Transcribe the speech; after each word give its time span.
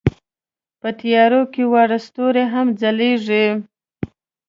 په 0.81 0.89
تیارو 0.99 1.41
کې 1.53 1.63
واړه 1.71 1.97
ستوري 2.05 2.43
هم 2.53 2.67
ځلېږي. 2.81 3.45